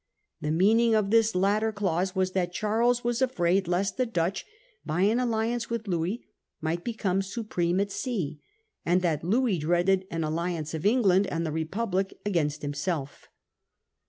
[0.41, 4.47] The meaning of this latter clause was that Charles was afraitv lest the Dutch,
[4.83, 6.25] by an alliance with Louis,
[6.59, 8.41] might become supreme at sea;
[8.83, 13.27] and that Louis dreaded an alliance of England and the Republic against himself.